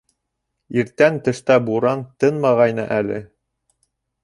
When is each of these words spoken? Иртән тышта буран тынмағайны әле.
Иртән 0.83 1.19
тышта 1.27 1.59
буран 1.67 2.03
тынмағайны 2.23 2.89
әле. 2.99 3.23